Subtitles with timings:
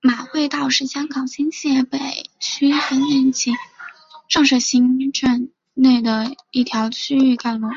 [0.00, 1.98] 马会道是香港新界北
[2.40, 3.52] 区粉岭及
[4.30, 7.68] 上水新市镇内的一条区域干路。